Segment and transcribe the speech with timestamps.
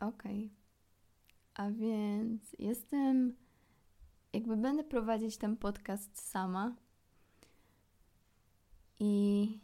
[0.00, 0.50] Okej.
[1.54, 3.36] A więc jestem.
[4.32, 6.76] Jakby będę prowadzić ten podcast sama.
[9.00, 9.58] I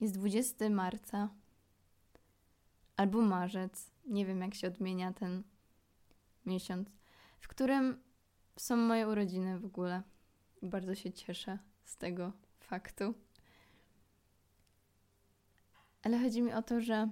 [0.00, 1.28] jest 20 marca
[2.96, 3.90] albo marzec.
[4.06, 5.42] Nie wiem, jak się odmienia ten
[6.46, 6.88] miesiąc,
[7.40, 8.02] w którym
[8.56, 10.02] są moje urodziny w ogóle.
[10.62, 13.14] Bardzo się cieszę z tego faktu.
[16.02, 17.10] Ale chodzi mi o to, że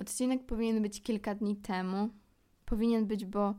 [0.00, 2.08] odcinek powinien być kilka dni temu.
[2.64, 3.54] Powinien być, bo,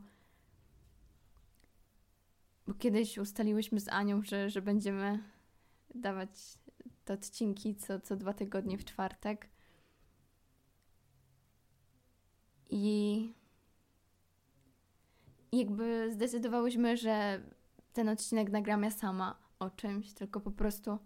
[2.66, 5.18] bo kiedyś ustaliłyśmy z Anią, że, że będziemy
[5.94, 6.58] dawać
[7.04, 9.48] te odcinki co, co dwa tygodnie w czwartek.
[12.70, 13.34] I
[15.52, 17.42] jakby zdecydowałyśmy, że
[17.92, 20.98] ten odcinek nagram ja sama o czymś, tylko po prostu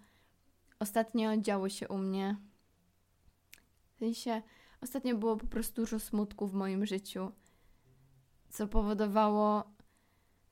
[0.78, 2.36] ostatnio działo się u mnie.
[3.94, 4.42] W sensie,
[4.80, 7.32] ostatnio było po prostu dużo smutku w moim życiu,
[8.48, 9.64] co powodowało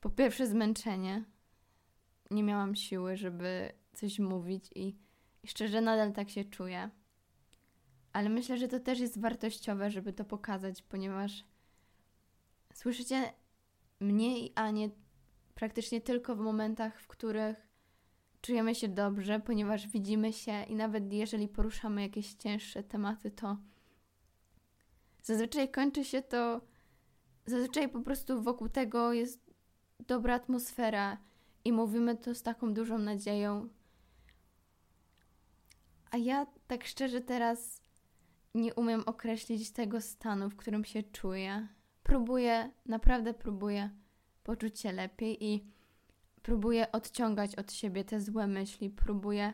[0.01, 1.25] po pierwsze zmęczenie.
[2.31, 4.95] Nie miałam siły, żeby coś mówić i,
[5.43, 6.89] i szczerze nadal tak się czuję.
[8.13, 11.43] Ale myślę, że to też jest wartościowe, żeby to pokazać, ponieważ
[12.73, 13.33] słyszycie
[13.99, 14.89] mnie i Anię
[15.55, 17.67] praktycznie tylko w momentach, w których
[18.41, 23.57] czujemy się dobrze, ponieważ widzimy się i nawet jeżeli poruszamy jakieś cięższe tematy, to
[25.29, 26.61] zazwyczaj kończy się to,
[27.45, 29.53] zazwyczaj po prostu wokół tego jest
[29.99, 31.17] dobra atmosfera
[31.65, 33.69] i mówimy to z taką dużą nadzieją.
[36.11, 37.81] A ja tak szczerze teraz
[38.55, 41.67] nie umiem określić tego stanu, w którym się czuję.
[42.03, 43.89] Próbuję, naprawdę próbuję
[44.43, 45.65] poczuć się lepiej i
[46.41, 49.53] próbuję odciągać od siebie te złe myśli, próbuję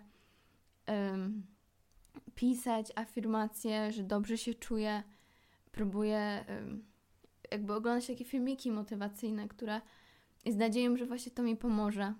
[0.87, 1.45] um,
[2.35, 5.03] pisać afirmacje, że dobrze się czuję,
[5.75, 6.45] próbuję
[7.51, 9.81] jakby oglądać takie filmiki motywacyjne, które
[10.45, 12.13] z nadzieją, że właśnie to mi pomoże.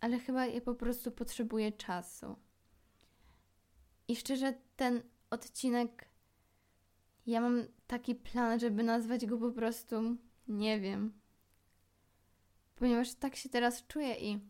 [0.00, 2.36] Ale chyba ja po prostu potrzebuję czasu.
[4.08, 6.08] I szczerze, ten odcinek,
[7.26, 10.16] ja mam taki plan, żeby nazwać go po prostu,
[10.48, 11.12] nie wiem.
[12.76, 14.40] Ponieważ tak się teraz czuję i,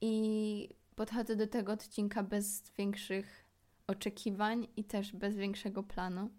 [0.00, 3.39] i podchodzę do tego odcinka bez większych
[3.90, 6.30] oczekiwań i też bez większego planu.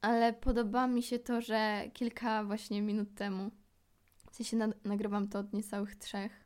[0.00, 3.50] Ale podoba mi się to, że kilka właśnie minut temu,
[4.30, 6.44] w sensie nagrywam to od niecałych trzech,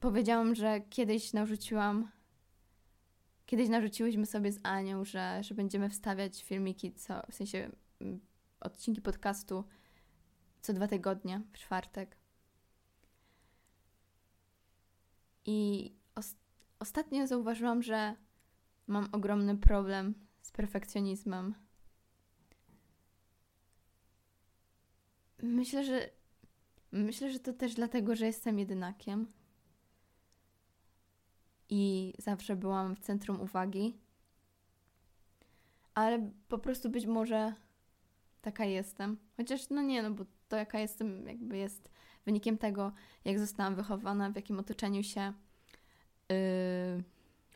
[0.00, 2.10] powiedziałam, że kiedyś narzuciłam,
[3.46, 8.20] kiedyś narzuciłyśmy sobie z Anią, że, że będziemy wstawiać filmiki, co, w sensie mm,
[8.60, 9.64] odcinki podcastu
[10.62, 12.16] co dwa tygodnie, w czwartek.
[15.44, 15.92] I
[16.80, 18.16] ostatnio zauważyłam, że
[18.86, 21.54] mam ogromny problem z perfekcjonizmem.
[25.42, 26.10] Myślę, że
[26.92, 29.32] myślę, że to też dlatego, że jestem jedynakiem
[31.68, 33.98] i zawsze byłam w centrum uwagi.
[35.94, 37.54] Ale po prostu być może
[38.42, 39.18] taka jestem.
[39.36, 41.90] Chociaż no nie, no bo to jaka jestem jakby jest
[42.24, 42.92] wynikiem tego,
[43.24, 45.32] jak zostałam wychowana, w jakim otoczeniu się
[46.30, 47.04] yy,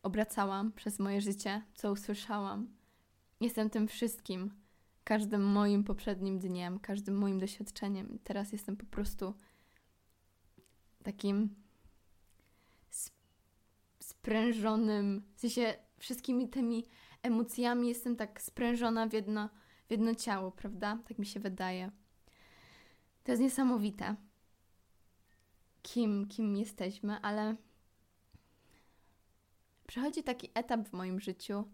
[0.02, 2.68] obracałam przez moje życie, co usłyszałam.
[3.40, 4.54] Jestem tym wszystkim,
[5.04, 8.18] każdym moim poprzednim dniem, każdym moim doświadczeniem.
[8.24, 9.34] Teraz jestem po prostu
[11.02, 11.54] takim
[14.00, 16.84] sprężonym, w sensie wszystkimi tymi
[17.22, 19.48] emocjami jestem tak sprężona w jedno,
[19.88, 20.98] w jedno ciało, prawda?
[21.08, 21.90] Tak mi się wydaje.
[23.24, 24.16] To jest niesamowite,
[25.82, 27.56] kim, kim jesteśmy, ale
[29.86, 31.64] przychodzi taki etap w moim życiu,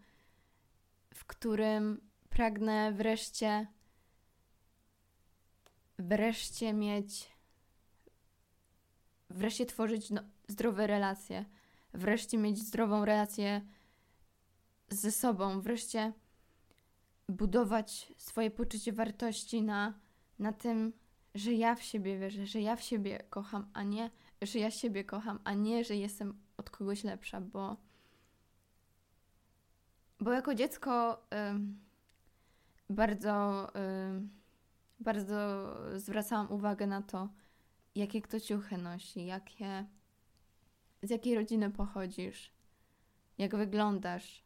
[1.15, 3.66] w którym pragnę wreszcie,
[5.98, 7.31] wreszcie mieć,
[9.31, 11.44] wreszcie tworzyć no, zdrowe relacje
[11.95, 13.60] wreszcie mieć zdrową relację
[14.89, 16.12] ze sobą, wreszcie
[17.28, 19.95] budować swoje poczucie wartości na,
[20.39, 20.92] na tym,
[21.34, 24.10] że ja w siebie wierzę, że ja w siebie kocham, a nie,
[24.42, 27.77] że ja siebie kocham, a nie, że jestem od kogoś lepsza, bo,
[30.21, 34.28] bo jako dziecko y, bardzo, y,
[35.01, 35.37] bardzo
[35.99, 37.28] zwracałam uwagę na to,
[37.95, 39.87] jakie kto ciuchy nosi, jakie
[41.03, 42.53] z jakiej rodziny pochodzisz,
[43.39, 44.45] jak wyglądasz,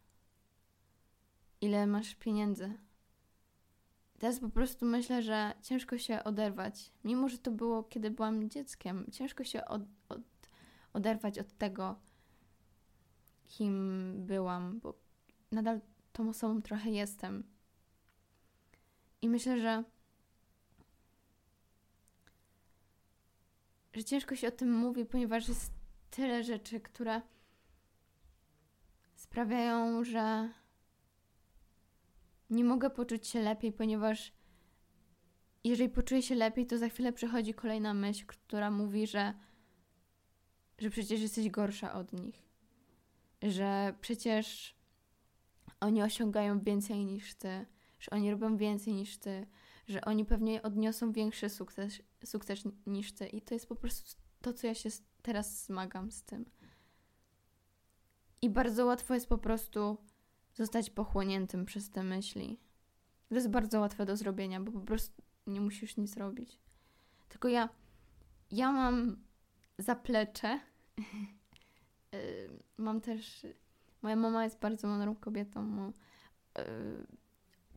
[1.61, 2.79] ile masz pieniędzy.
[4.19, 9.07] Teraz po prostu myślę, że ciężko się oderwać, mimo że to było kiedy byłam dzieckiem,
[9.13, 10.21] ciężko się od, od,
[10.93, 11.97] oderwać od tego,
[13.47, 15.04] kim byłam, bo
[15.55, 15.81] nadal
[16.13, 17.45] tą osobą trochę jestem.
[19.23, 19.85] I myślę, że
[23.95, 25.73] że ciężko się o tym mówi, ponieważ jest
[26.11, 27.23] tyle rzeczy, które
[29.15, 30.51] sprawiają, że
[32.51, 34.33] nie mogę poczuć się lepiej, ponieważ
[35.65, 39.35] jeżeli poczuję się lepiej, to za chwilę przychodzi kolejna myśl, która mówi, że,
[40.79, 42.43] że przecież jesteś gorsza od nich,
[43.43, 44.75] że przecież
[45.85, 47.67] oni osiągają więcej niż ty,
[48.01, 49.47] że oni robią więcej niż ty,
[49.89, 53.27] że oni pewnie odniosą większy sukces, sukces niż ty.
[53.27, 54.89] I to jest po prostu to, co ja się
[55.23, 56.45] teraz zmagam z tym.
[58.43, 59.99] I bardzo łatwo jest po prostu
[60.55, 62.61] zostać pochłoniętym przez te myśli.
[63.29, 66.59] To jest bardzo łatwe do zrobienia, bo po prostu nie musisz nic robić.
[67.29, 67.69] Tylko ja,
[68.51, 69.17] ja mam
[69.79, 70.61] zaplecze.
[72.77, 73.47] mam też.
[74.05, 75.93] Moja mama jest bardzo mądrą kobietą.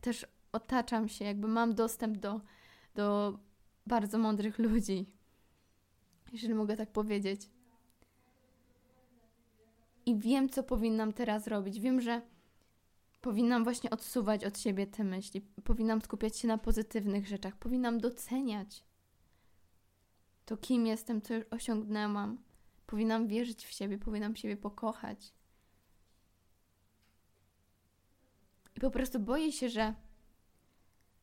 [0.00, 2.40] Też otaczam się, jakby mam dostęp do,
[2.94, 3.38] do
[3.86, 5.06] bardzo mądrych ludzi.
[6.32, 7.50] Jeżeli mogę tak powiedzieć.
[10.06, 11.80] I wiem, co powinnam teraz robić.
[11.80, 12.22] Wiem, że
[13.20, 15.40] powinnam właśnie odsuwać od siebie te myśli.
[15.64, 17.56] Powinnam skupiać się na pozytywnych rzeczach.
[17.56, 18.84] Powinnam doceniać
[20.46, 22.38] to, kim jestem, co już osiągnęłam.
[22.86, 25.37] Powinnam wierzyć w siebie, powinnam siebie pokochać.
[28.78, 29.94] I po prostu boję się, że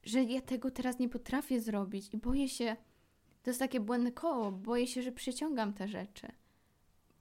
[0.04, 2.76] że ja tego teraz nie potrafię zrobić i boję się,
[3.44, 6.28] to jest takie błędne koło, boję się, że przyciągam te rzeczy.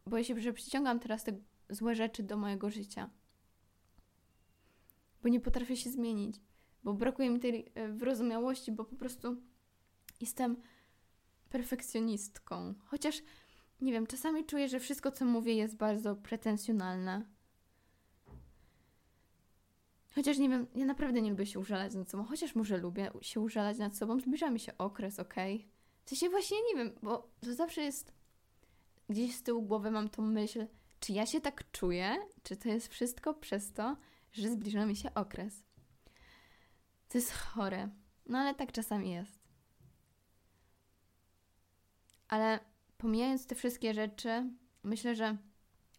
[0.07, 1.33] Boję się, że przyciągam teraz te
[1.71, 3.11] złe rzeczy do mojego życia.
[5.23, 6.41] Bo nie potrafię się zmienić,
[6.85, 9.37] bo brakuje mi tej e, wyrozumiałości, bo po prostu
[10.21, 10.57] jestem
[11.51, 12.75] perfekcjonistką.
[12.85, 13.23] Chociaż,
[13.81, 17.34] nie wiem, czasami czuję, że wszystko, co mówię, jest bardzo pretensjonalne.
[20.15, 23.41] Chociaż nie wiem, ja naprawdę nie lubię się użalać nad sobą, chociaż może lubię się
[23.41, 25.57] użalać nad sobą, zbliża mi się okres, okej?
[25.57, 25.69] Okay?
[26.05, 28.13] W sensie właśnie nie wiem, bo to zawsze jest
[29.09, 30.67] gdzieś z tyłu głowy mam tą myśl,
[31.01, 33.97] czy ja się tak czuję, czy to jest wszystko przez to,
[34.33, 35.63] że zbliża mi się okres.
[37.09, 37.89] To jest chore.
[38.27, 39.39] No ale tak czasami jest.
[42.29, 42.61] Ale
[42.99, 44.51] pomijając te wszystkie rzeczy,
[44.83, 45.37] myślę, że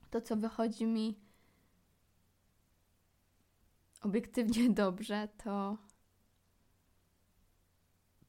[0.09, 1.19] to, co wychodzi mi
[4.05, 5.77] obiektywnie dobrze, to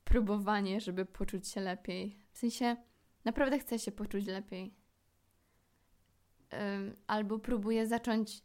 [0.05, 2.19] próbowanie, żeby poczuć się lepiej.
[2.33, 2.77] W sensie,
[3.25, 4.75] naprawdę chcę się poczuć lepiej.
[7.07, 8.43] Albo próbuję zacząć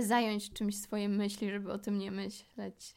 [0.00, 2.96] zająć czymś swoje myśli, żeby o tym nie myśleć.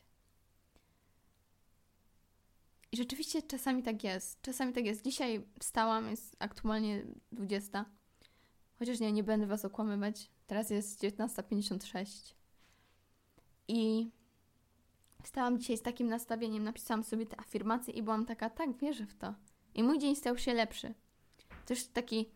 [2.92, 4.42] I rzeczywiście czasami tak jest.
[4.42, 5.04] Czasami tak jest.
[5.04, 7.86] Dzisiaj wstałam, jest aktualnie 20.
[8.80, 10.32] Chociaż nie, nie będę Was okłamywać.
[10.48, 12.39] Teraz jest 19.56.
[13.70, 14.12] I
[15.24, 19.14] wstałam dzisiaj z takim nastawieniem, napisałam sobie te afirmacje i byłam taka, tak, wierzę w
[19.14, 19.34] to.
[19.76, 20.94] I mój dzień stał się lepszy.
[21.66, 22.30] Też taki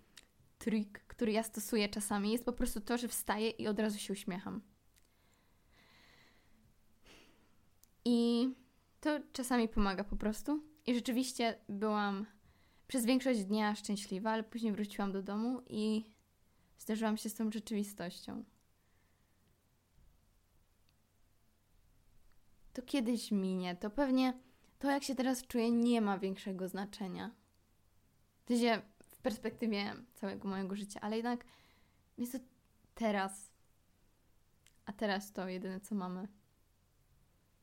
[0.60, 4.14] trik, który ja stosuję czasami, jest po prostu to, że wstaję i od razu się
[4.14, 4.62] uśmiecham.
[8.06, 8.50] I
[9.02, 10.64] to czasami pomaga po prostu.
[10.86, 12.26] I rzeczywiście byłam
[12.88, 16.04] przez większość dnia szczęśliwa, ale później wróciłam do domu i
[16.78, 18.44] zderzyłam się z tą rzeczywistością.
[22.74, 23.76] To kiedyś minie.
[23.76, 24.34] To pewnie
[24.80, 27.32] to, jak się teraz czuję, nie ma większego znaczenia.
[28.46, 28.54] W
[29.00, 31.46] w perspektywie całego mojego życia, ale jednak
[32.18, 32.40] jest to
[32.96, 33.52] teraz.
[34.86, 36.28] A teraz to jedyne, co mamy.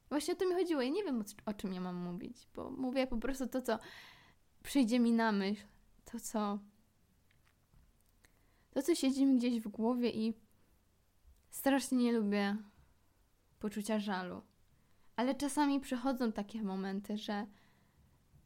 [0.08, 0.82] Właśnie o to mi chodziło.
[0.82, 3.78] Ja nie wiem, o, o czym ja mam mówić, bo mówię po prostu to, co
[4.62, 5.66] przyjdzie mi na myśl,
[6.04, 6.58] to, co.
[8.70, 10.34] To, co siedzi mi gdzieś w głowie i
[11.50, 12.56] strasznie nie lubię
[13.58, 14.42] poczucia żalu.
[15.20, 17.46] Ale czasami przychodzą takie momenty, że,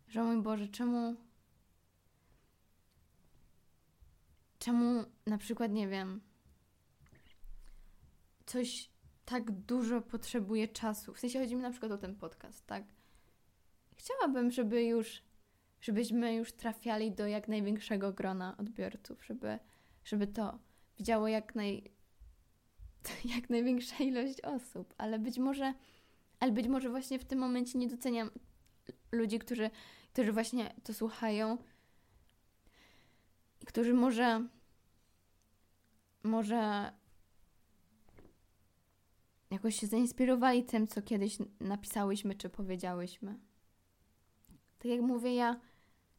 [0.09, 1.17] że mój Boże, czemu.
[4.59, 6.21] Czemu na przykład, nie wiem,
[8.47, 8.91] coś
[9.25, 11.15] tak dużo potrzebuje czasu.
[11.15, 12.85] W sensie chodzi mi na przykład o ten podcast, tak?
[13.97, 15.23] Chciałabym, żeby już,
[15.81, 19.59] żebyśmy już trafiali do jak największego grona odbiorców, żeby,
[20.05, 20.59] żeby to
[20.99, 21.91] widziało jak, naj,
[23.37, 25.75] jak największa ilość osób, ale być może
[26.45, 28.31] ale być może właśnie w tym momencie nie doceniam
[29.13, 29.71] ludzi, którzy,
[30.13, 31.59] którzy właśnie to słuchają
[33.67, 34.49] którzy może
[36.23, 36.93] może
[39.51, 43.39] jakoś się zainspirowali tym, co kiedyś napisałyśmy czy powiedziałyśmy.
[44.79, 45.61] Tak jak mówię, ja,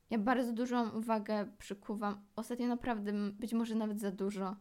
[0.10, 2.26] ja bardzo dużą uwagę przykuwam.
[2.36, 4.56] Ostatnio naprawdę, być może nawet za dużo,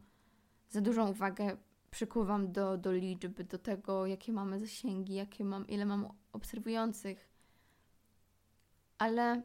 [0.71, 1.56] za dużą uwagę
[1.94, 7.28] przykuwam do, do liczby, do tego, jakie mamy zasięgi, jakie mam, ile mam obserwujących.
[8.98, 9.42] Ale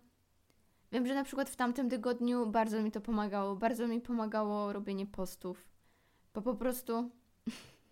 [0.92, 3.56] wiem, że na przykład w tamtym tygodniu bardzo mi to pomagało.
[3.56, 5.66] Bardzo mi pomagało robienie postów.
[6.34, 7.12] Bo po prostu.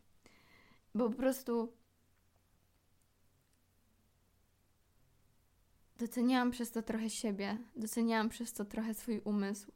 [0.95, 1.73] bo po prostu.
[5.97, 9.71] Doceniałam przez to trochę siebie, doceniałam przez to trochę swój umysł.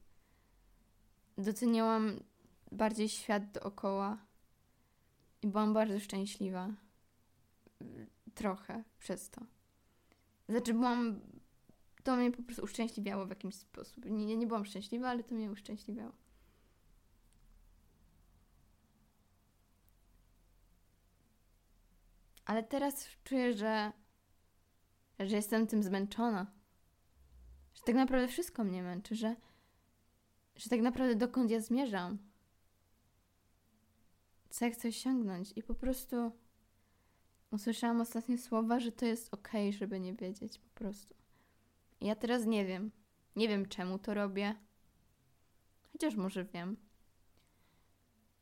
[1.37, 2.19] Doceniałam
[2.71, 4.30] bardziej świat dookoła
[5.41, 6.73] i byłam bardzo szczęśliwa.
[8.35, 9.41] Trochę przez to.
[10.49, 11.19] Znaczy, byłam.
[12.03, 14.05] To mnie po prostu uszczęśliwiało w jakimś sposób.
[14.05, 16.11] Nie, nie byłam szczęśliwa, ale to mnie uszczęśliwiało.
[22.45, 23.91] Ale teraz czuję, że,
[25.19, 26.51] że jestem tym zmęczona.
[27.73, 29.35] Że tak naprawdę wszystko mnie męczy, że,
[30.55, 32.30] że tak naprawdę dokąd ja zmierzam
[34.51, 35.53] co ja chcę osiągnąć.
[35.55, 36.31] I po prostu
[37.51, 41.15] usłyszałam ostatnie słowa, że to jest ok, żeby nie wiedzieć po prostu.
[42.01, 42.91] I ja teraz nie wiem.
[43.35, 44.55] Nie wiem, czemu to robię.
[45.91, 46.77] Chociaż może wiem.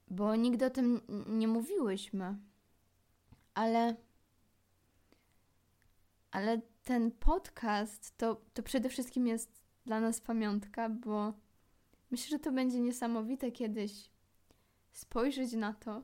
[0.08, 2.38] Bo nigdy o tym nie mówiłyśmy.
[3.54, 3.96] Ale.
[6.32, 11.34] Ale ten podcast to, to przede wszystkim jest dla nas pamiątka, bo
[12.12, 14.12] myślę, że to będzie niesamowite kiedyś
[14.92, 16.04] spojrzeć na to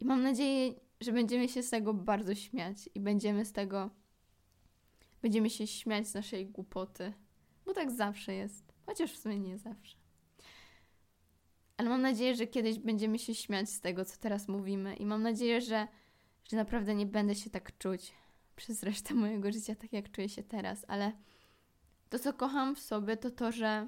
[0.00, 3.90] i mam nadzieję, że będziemy się z tego bardzo śmiać i będziemy z tego
[5.22, 7.12] będziemy się śmiać z naszej głupoty,
[7.64, 9.96] bo tak zawsze jest, chociaż w sumie nie zawsze.
[11.76, 15.22] Ale mam nadzieję, że kiedyś będziemy się śmiać z tego, co teraz mówimy i mam
[15.22, 15.88] nadzieję, że,
[16.50, 18.12] że naprawdę nie będę się tak czuć
[18.56, 21.12] przez resztę mojego życia, tak jak czuję się teraz, ale
[22.08, 23.86] to, co kocham w sobie, to to, że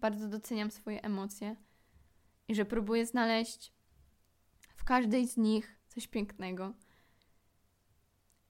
[0.00, 1.56] bardzo doceniam swoje emocje,
[2.48, 3.72] i że próbuję znaleźć
[4.76, 6.74] w każdej z nich coś pięknego.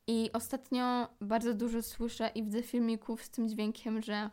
[0.06, 4.30] I ostatnio bardzo dużo słyszę i widzę filmików z tym dźwiękiem, że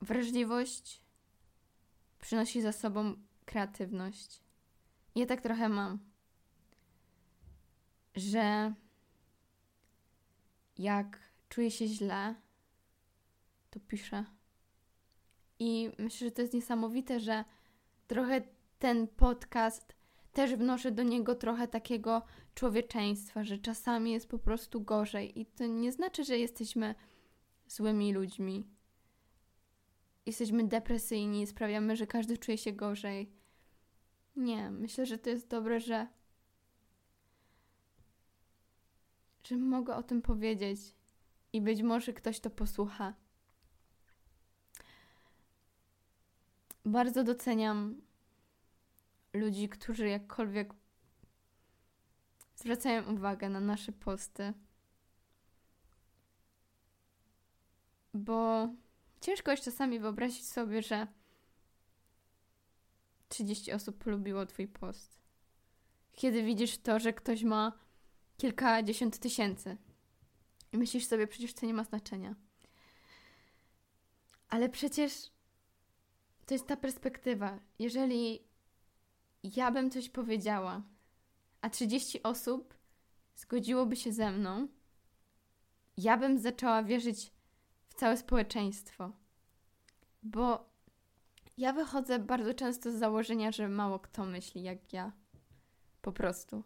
[0.00, 1.02] wrażliwość
[2.18, 3.14] przynosi za sobą
[3.44, 4.40] kreatywność.
[5.14, 5.98] I ja tak trochę mam,
[8.14, 8.74] że
[10.78, 11.18] jak
[11.48, 12.34] czuję się źle,
[13.70, 14.24] to piszę.
[15.58, 17.44] I myślę, że to jest niesamowite, że
[18.06, 18.40] trochę
[18.78, 19.98] ten podcast
[20.32, 22.22] też wnoszę do niego trochę takiego
[22.54, 25.40] człowieczeństwa, że czasami jest po prostu gorzej.
[25.40, 26.94] I to nie znaczy, że jesteśmy
[27.68, 28.66] złymi ludźmi.
[30.26, 33.32] Jesteśmy depresyjni, sprawiamy, że każdy czuje się gorzej.
[34.36, 36.06] Nie, myślę, że to jest dobre, że.
[39.44, 40.80] że mogę o tym powiedzieć
[41.52, 43.14] i być może ktoś to posłucha.
[46.84, 48.07] Bardzo doceniam
[49.32, 50.74] ludzi, którzy jakkolwiek
[52.54, 54.52] zwracają uwagę na nasze posty.
[58.14, 58.68] Bo
[59.20, 61.06] ciężko jest czasami wyobrazić sobie, że
[63.28, 65.18] 30 osób polubiło Twój post.
[66.12, 67.72] Kiedy widzisz to, że ktoś ma
[68.36, 69.76] kilkadziesiąt tysięcy
[70.72, 72.34] i myślisz sobie, przecież to nie ma znaczenia.
[74.48, 75.12] Ale przecież
[76.46, 77.60] to jest ta perspektywa.
[77.78, 78.47] Jeżeli
[79.56, 80.82] ja bym coś powiedziała,
[81.60, 82.74] a 30 osób
[83.34, 84.68] zgodziłoby się ze mną,
[85.96, 87.32] ja bym zaczęła wierzyć
[87.88, 89.12] w całe społeczeństwo.
[90.22, 90.68] Bo
[91.56, 95.12] ja wychodzę bardzo często z założenia, że mało kto myśli jak ja.
[96.02, 96.64] Po prostu.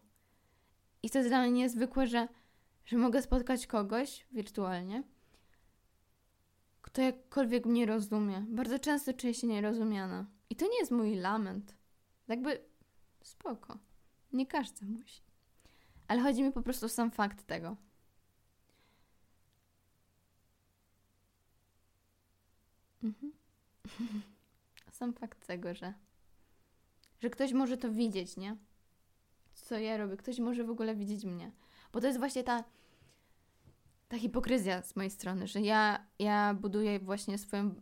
[1.03, 2.29] I to jest dla mnie niezwykłe, że,
[2.85, 5.03] że mogę spotkać kogoś wirtualnie,
[6.83, 8.47] kto jakkolwiek mnie rozumie.
[8.49, 10.27] Bardzo często czuję się nierozumiana.
[10.51, 11.77] I to nie jest mój lament.
[12.29, 12.72] Jakby
[13.23, 13.79] spoko.
[14.33, 15.23] Nie każdy musi.
[16.09, 17.77] Ale chodzi mi po prostu o sam fakt tego.
[23.03, 23.33] Mhm.
[24.93, 25.95] sam fakt tego, że
[27.21, 28.57] że ktoś może to widzieć, nie?
[29.55, 30.17] Co ja robię.
[30.17, 31.53] Ktoś może w ogóle widzieć mnie.
[31.93, 32.65] Bo to jest właśnie ta
[34.13, 37.75] ta hipokryzja z mojej strony, że ja, ja buduję właśnie swoją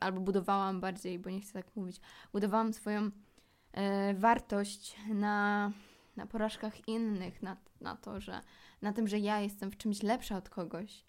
[0.00, 2.00] albo budowałam bardziej, bo nie chcę tak mówić,
[2.32, 3.10] budowałam swoją
[4.14, 5.70] wartość na,
[6.16, 8.40] na porażkach innych, na, na to, że
[8.82, 11.04] na tym, że ja jestem w czymś lepsza od kogoś.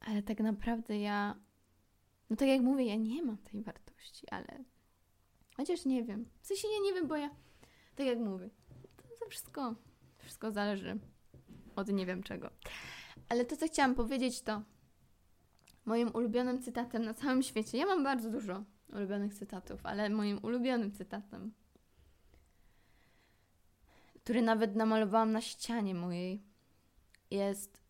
[0.00, 1.34] Ale tak naprawdę ja,
[2.30, 4.64] no tak jak mówię, ja nie mam tej wartości, ale
[5.56, 6.28] chociaż nie wiem.
[6.40, 7.30] W sensie ja nie wiem, bo ja,
[7.94, 8.50] tak jak mówię,
[8.96, 9.74] to, to wszystko,
[10.18, 10.98] wszystko zależy
[11.76, 12.50] od nie wiem czego.
[13.28, 14.62] Ale to, co chciałam powiedzieć, to
[15.84, 17.78] moim ulubionym cytatem na całym świecie.
[17.78, 21.52] Ja mam bardzo dużo ulubionych cytatów, ale moim ulubionym cytatem
[24.24, 26.42] który nawet namalowałam na ścianie mojej,
[27.30, 27.82] jest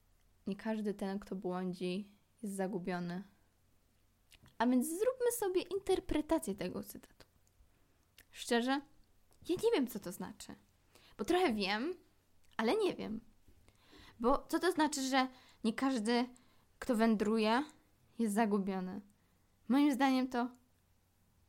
[0.47, 2.09] nie każdy ten, kto błądzi,
[2.43, 3.23] jest zagubiony.
[4.59, 7.27] A więc zróbmy sobie interpretację tego cytatu.
[8.31, 8.81] Szczerze,
[9.49, 10.55] ja nie wiem, co to znaczy.
[11.19, 11.95] Bo trochę wiem,
[12.57, 13.21] ale nie wiem.
[14.21, 15.29] Bo co to znaczy, że
[15.65, 16.29] nie każdy,
[16.79, 17.65] kto wędruje,
[18.19, 19.01] jest zagubiony?
[19.69, 20.49] Moim zdaniem to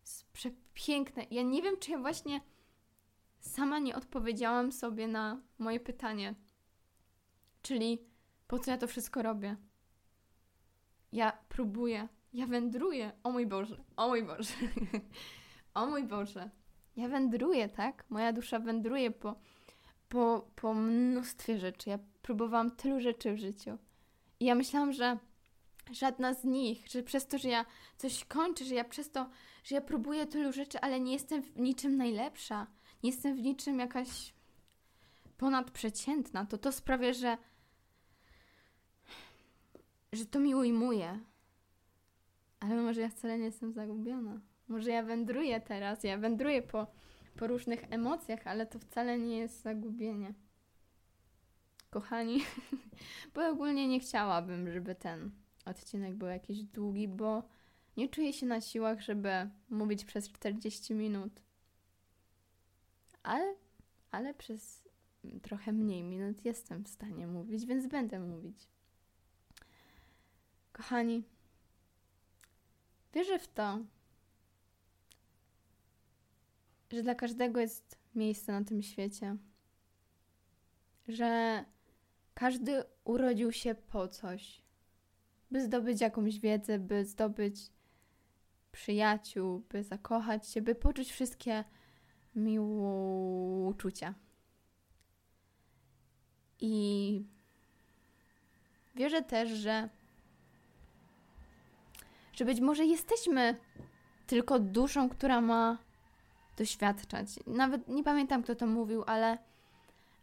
[0.06, 1.26] jest przepiękne.
[1.32, 2.42] Ja nie wiem, czy ja właśnie
[3.40, 6.36] sama nie odpowiedziałam sobie na moje pytanie.
[7.62, 8.00] Czyli
[8.48, 9.56] po co ja to wszystko robię?
[11.12, 13.12] Ja próbuję, ja wędruję.
[13.24, 14.54] O mój Boże, o mój Boże.
[15.74, 16.50] o mój Boże.
[16.96, 18.06] Ja wędruję, tak?
[18.10, 19.36] Moja dusza wędruje po,
[20.10, 21.90] po, po mnóstwie rzeczy.
[21.90, 23.78] Ja próbowałam tylu rzeczy w życiu.
[24.40, 25.18] I ja myślałam, że
[25.92, 27.66] żadna z nich, że przez to, że ja
[27.98, 29.30] coś kończę, że ja przez to,
[29.64, 32.68] że ja próbuję tylu rzeczy, ale nie jestem w niczym najlepsza,
[33.04, 34.34] nie jestem w niczym jakaś
[35.38, 37.38] ponadprzeciętna, to to sprawia, że
[40.16, 41.20] że to mi ujmuje.
[42.60, 44.40] Ale może ja wcale nie jestem zagubiona.
[44.68, 46.88] Może ja wędruję teraz, ja wędruję po,
[47.36, 50.34] po różnych emocjach, ale to wcale nie jest zagubienie.
[51.90, 52.44] Kochani,
[53.34, 55.32] bo ogólnie nie chciałabym, żeby ten
[55.66, 57.44] odcinek był jakiś długi, bo
[57.98, 61.42] nie czuję się na siłach, żeby mówić przez 40 minut.
[63.24, 63.56] Ale,
[64.12, 64.84] ale przez
[65.42, 68.68] trochę mniej minut jestem w stanie mówić, więc będę mówić.
[70.72, 71.24] Kochani,
[73.14, 73.80] wierzę w to,
[76.92, 79.38] że dla każdego jest miejsce na tym świecie,
[81.08, 81.66] że
[82.34, 84.62] każdy urodził się po coś,
[85.56, 87.56] by zdobyć jakąś wiedzę, by zdobyć
[88.72, 91.64] przyjaciół, by zakochać się, by poczuć wszystkie
[92.36, 94.14] miłe uczucia.
[96.60, 97.26] I
[98.96, 99.90] wierzę też, że
[102.34, 103.56] że być może jesteśmy
[104.28, 105.78] tylko duszą, która ma
[106.58, 107.28] doświadczać.
[107.48, 109.38] Nawet nie pamiętam, kto to mówił, ale,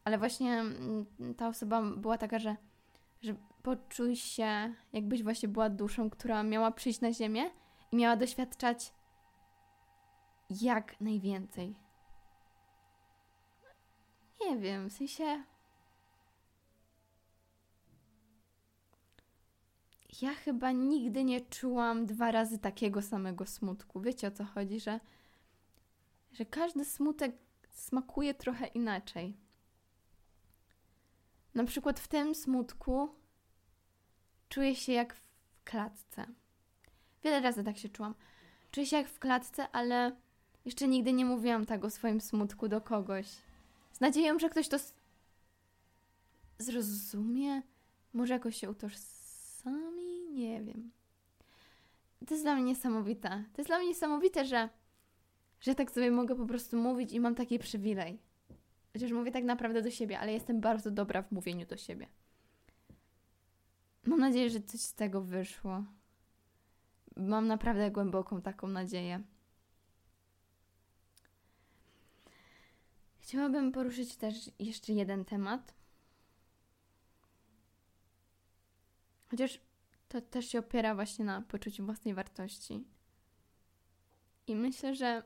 [0.05, 2.57] ale właśnie mm, ta osoba była taka, że,
[3.23, 7.51] że poczuj się, jakbyś właśnie była duszą, która miała przyjść na Ziemię
[7.92, 8.92] i miała doświadczać
[10.51, 11.75] jak najwięcej.
[14.40, 15.44] Nie wiem, w sensie
[20.22, 24.01] ja chyba nigdy nie czułam dwa razy takiego samego smutku.
[24.01, 25.01] Wiecie o co chodzi, że,
[26.33, 27.37] że każdy smutek
[27.70, 29.37] smakuje trochę inaczej.
[31.55, 33.22] Na przykład w tym smutku
[34.53, 35.23] czuję się jak w
[35.65, 36.27] klatce.
[37.25, 38.15] Wiele razy tak się czułam.
[38.71, 40.17] Czuję się jak w klatce, ale
[40.65, 43.27] jeszcze nigdy nie mówiłam tak o swoim smutku do kogoś.
[43.93, 44.77] Z nadzieją, że ktoś to
[46.59, 47.62] zrozumie,
[48.12, 50.91] może jakoś się utożsami nie wiem.
[52.27, 53.29] To jest dla mnie niesamowite.
[53.53, 54.69] To jest dla mnie niesamowite, że,
[55.61, 58.19] że tak sobie mogę po prostu mówić i mam taki przywilej.
[58.93, 62.07] Chociaż mówię tak naprawdę do siebie, ale jestem bardzo dobra w mówieniu do siebie.
[64.07, 65.85] Mam nadzieję, że coś z tego wyszło.
[67.17, 69.23] Mam naprawdę głęboką taką nadzieję.
[73.19, 75.75] Chciałabym poruszyć też jeszcze jeden temat.
[79.31, 79.61] Chociaż
[80.09, 82.85] to też się opiera właśnie na poczuciu własnej wartości.
[84.47, 85.23] I myślę, że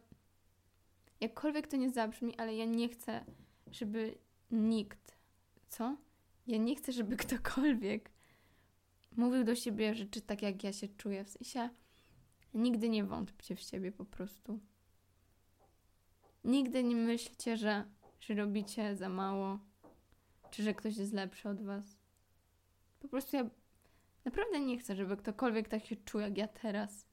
[1.20, 3.24] jakkolwiek to nie zabrzmi, ale ja nie chcę,
[3.70, 4.18] żeby
[4.50, 5.16] nikt,
[5.68, 5.96] co?
[6.46, 8.15] Ja nie chcę, żeby ktokolwiek
[9.16, 11.24] mówił do siebie rzeczy tak, jak ja się czuję.
[11.24, 11.70] W sensie
[12.54, 14.60] nigdy nie wątpcie w siebie po prostu.
[16.44, 17.84] Nigdy nie myślcie, że,
[18.20, 19.58] że robicie za mało,
[20.50, 21.96] czy że ktoś jest lepszy od was.
[23.00, 23.50] Po prostu ja
[24.26, 27.06] Naprawdę nie chcę, żeby ktokolwiek tak się czuł jak ja teraz.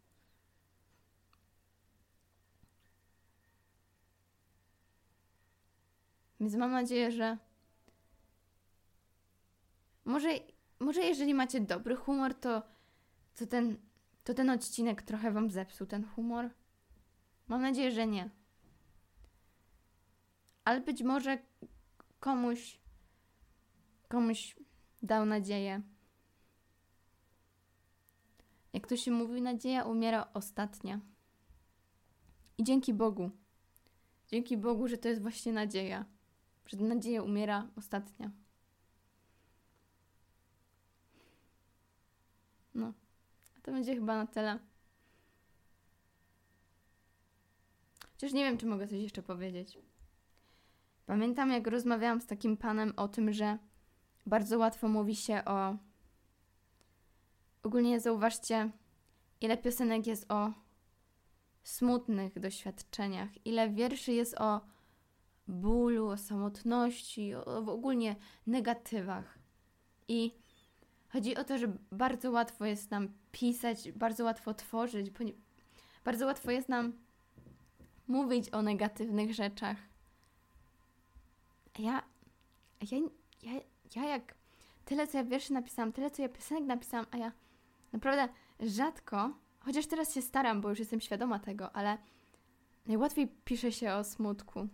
[6.39, 7.38] Więc mam nadzieję, że
[10.06, 10.30] może,
[10.84, 12.62] może jeżeli macie dobry humor, to,
[13.36, 13.78] to, ten,
[14.24, 16.50] to ten odcinek trochę wam zepsuł ten humor.
[17.48, 18.30] Mam nadzieję, że nie.
[20.65, 21.38] Ale być może
[22.19, 22.84] komuś
[24.13, 24.56] komuś
[25.02, 25.82] dał nadzieję.
[28.74, 31.00] Jak to się mówi, nadzieja umiera ostatnia.
[32.58, 33.32] I dzięki Bogu.
[34.28, 36.06] Dzięki Bogu, że to jest właśnie nadzieja.
[36.65, 38.32] Że nadzieja umiera ostatnia.
[42.76, 42.93] No,
[43.53, 44.60] a to będzie chyba na tyle.
[48.12, 49.78] Chociaż nie wiem, czy mogę coś jeszcze powiedzieć.
[51.06, 53.58] Pamiętam, jak rozmawiałam z takim panem o tym, że
[54.26, 55.76] bardzo łatwo mówi się o.
[57.63, 58.69] Ogólnie zauważcie,
[59.41, 60.52] ile piosenek jest o
[61.63, 64.62] smutnych doświadczeniach, ile wierszy jest o
[65.47, 68.15] bólu, o samotności, o, o ogólnie
[68.47, 69.39] negatywach.
[70.08, 70.42] I
[71.13, 75.12] chodzi o to, że bardzo łatwo jest nam pisać, bardzo łatwo tworzyć,
[76.06, 76.93] bardzo łatwo jest nam
[78.08, 79.78] mówić o negatywnych rzeczach.
[81.80, 82.04] Ja,
[82.91, 82.97] ja,
[83.43, 83.62] ja,
[83.95, 84.36] ja jak
[84.86, 87.32] tyle, co ja wierszy napisałam, tyle, co ja piosenek napisałam, a ja
[87.93, 91.97] naprawdę rzadko, chociaż teraz się staram, bo już jestem świadoma tego, ale
[92.86, 94.67] najłatwiej pisze się o smutku.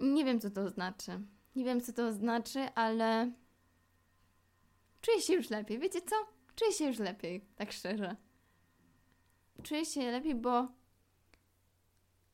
[0.00, 1.20] Nie wiem, co to znaczy.
[1.56, 3.32] Nie wiem, co to znaczy, ale
[5.00, 5.78] czuję się już lepiej.
[5.78, 6.16] Wiecie co?
[6.56, 8.16] Czuję się już lepiej, tak szczerze.
[9.62, 10.68] Czuję się lepiej, bo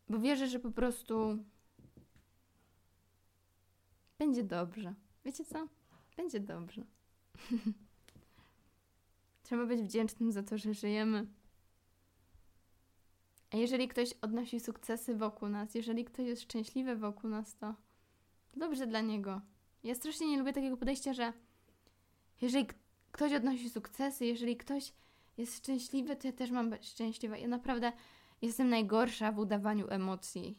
[0.08, 1.44] bo wierzę, że po prostu
[4.18, 4.94] będzie dobrze.
[5.24, 5.68] Wiecie co?
[6.16, 6.84] Będzie dobrze.
[9.42, 11.26] Trzeba być wdzięcznym za to, że żyjemy.
[13.50, 17.74] A jeżeli ktoś odnosi sukcesy wokół nas, jeżeli ktoś jest szczęśliwy wokół nas, to
[18.56, 19.40] dobrze dla niego.
[19.84, 21.32] Ja strasznie nie lubię takiego podejścia, że
[22.40, 22.66] jeżeli
[23.12, 24.92] ktoś odnosi sukcesy, jeżeli ktoś
[25.38, 27.36] jest szczęśliwy, to ja też mam być szczęśliwa.
[27.36, 27.92] Ja naprawdę
[28.42, 30.58] jestem najgorsza w udawaniu emocji.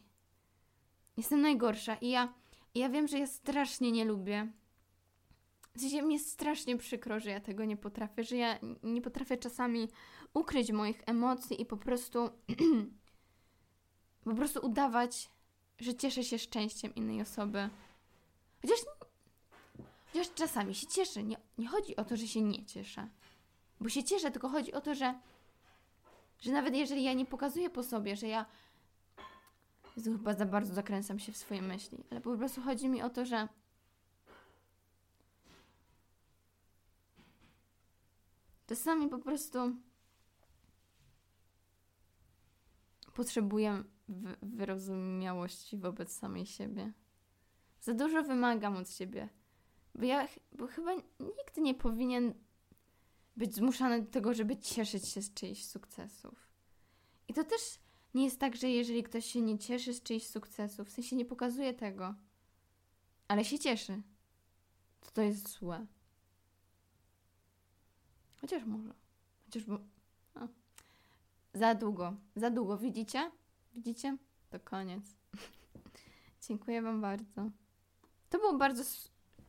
[1.16, 2.34] Jestem najgorsza i ja,
[2.74, 4.52] ja wiem, że ja strasznie nie lubię.
[5.76, 9.88] W mi jest strasznie przykro, że ja tego nie potrafię, że ja nie potrafię czasami
[10.34, 12.30] ukryć moich emocji i po prostu
[14.24, 15.30] po prostu udawać,
[15.78, 17.70] że cieszę się szczęściem innej osoby.
[18.64, 18.80] Chociaż,
[20.12, 21.22] chociaż czasami się cieszę.
[21.22, 23.08] Nie, nie chodzi o to, że się nie cieszę.
[23.80, 25.14] Bo się cieszę, tylko chodzi o to, że
[26.40, 28.46] że nawet jeżeli ja nie pokazuję po sobie, że ja
[29.96, 33.10] Jezu, chyba za bardzo zakręcam się w swoje myśli, ale po prostu chodzi mi o
[33.10, 33.48] to, że
[38.66, 39.58] czasami po prostu
[43.14, 43.84] potrzebuję
[44.42, 46.92] wyrozumiałości wobec samej siebie.
[47.84, 49.28] Za dużo wymagam od siebie,
[49.94, 52.34] bo ja bo chyba nikt nie powinien
[53.36, 56.48] być zmuszany do tego, żeby cieszyć się z czyichś sukcesów.
[57.28, 57.60] I to też
[58.14, 61.24] nie jest tak, że jeżeli ktoś się nie cieszy z czyichś sukcesów, w sensie nie
[61.24, 62.14] pokazuje tego,
[63.28, 64.02] ale się cieszy,
[65.00, 65.86] to to jest złe.
[68.40, 68.94] Chociaż może.
[69.44, 69.78] Chociaż bo...
[71.54, 72.16] Za długo.
[72.36, 72.78] Za długo.
[72.78, 73.30] Widzicie?
[73.74, 74.16] Widzicie?
[74.50, 75.04] To koniec.
[76.48, 77.63] Dziękuję Wam bardzo.
[78.34, 78.84] To było bardzo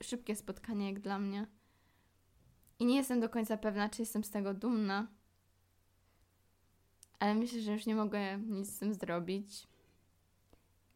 [0.04, 1.48] szybkie spotkanie, jak dla mnie.
[2.80, 5.08] I nie jestem do końca pewna, czy jestem z tego dumna.
[7.19, 9.67] Ale myślę, że już nie mogę nic z tym zrobić.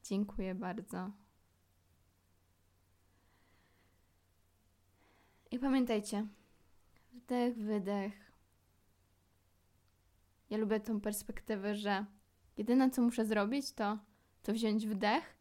[0.04, 1.12] Dziękuję bardzo.
[5.52, 6.28] I pamiętajcie,
[7.14, 8.32] wdech, wydech.
[10.50, 12.06] Ja lubię tą perspektywę, że
[12.58, 13.98] jedyne co muszę zrobić, to,
[14.44, 15.38] to wziąć wdech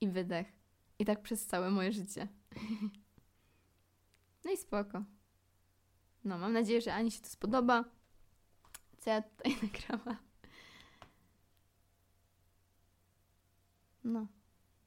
[0.00, 0.61] i wydech.
[1.02, 2.28] I tak przez całe moje życie.
[4.44, 5.04] no i spoko.
[6.24, 7.84] No, mam nadzieję, że Ani się to spodoba,
[8.98, 10.16] co ja tutaj nagrałam.
[14.04, 14.26] No,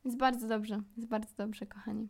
[0.05, 2.09] jest bardzo dobrze, jest bardzo dobrze, kochani.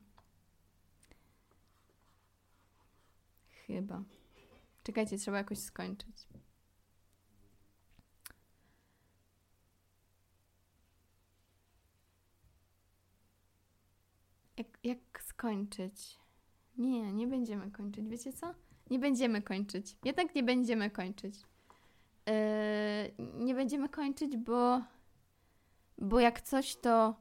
[3.68, 4.04] Chyba.
[4.84, 6.28] Czekajcie, trzeba jakoś skończyć.
[14.58, 16.20] Jak, jak skończyć?
[16.78, 18.08] Nie, nie będziemy kończyć.
[18.08, 18.54] Wiecie co?
[18.90, 19.98] Nie będziemy kończyć.
[20.06, 21.36] Jednak nie będziemy kończyć.
[22.26, 22.34] Yy,
[23.46, 24.82] nie będziemy kończyć, bo
[25.98, 27.16] bo jak coś, to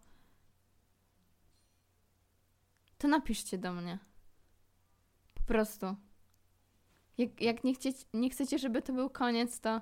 [2.98, 3.98] to napiszcie do mnie.
[5.34, 5.96] Po prostu.
[7.18, 9.80] Jak, jak nie, chcieć, nie chcecie, żeby to był koniec, to,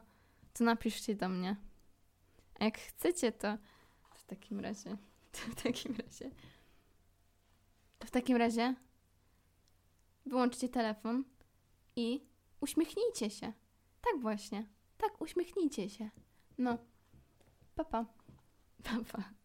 [0.52, 1.56] to napiszcie do mnie.
[2.60, 3.58] A jak chcecie, to
[4.14, 4.96] w takim razie,
[5.32, 6.30] to w takim razie,
[8.02, 8.74] to w takim razie
[10.26, 11.24] wyłączcie telefon
[11.96, 12.26] i
[12.60, 13.52] uśmiechnijcie się.
[14.00, 14.66] Tak właśnie.
[14.98, 16.10] Tak, uśmiechnijcie się.
[16.58, 16.78] No.
[17.74, 18.06] Pa, pa.
[18.82, 19.41] Pa, pa.